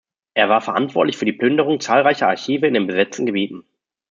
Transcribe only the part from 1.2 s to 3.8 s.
die Plünderung zahlreicher Archive in den besetzten Gebieten.